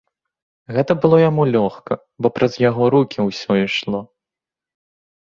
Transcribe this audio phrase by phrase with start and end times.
[0.75, 1.93] Гэта было яму лёгка,
[2.25, 3.99] бо праз яго рукі ўсё ішло.